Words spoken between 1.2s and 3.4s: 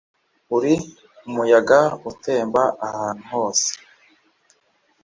umuyaga utemba ahantu